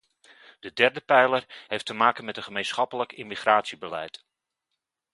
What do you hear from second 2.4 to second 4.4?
gemeenschappelijk immigratiebeleid.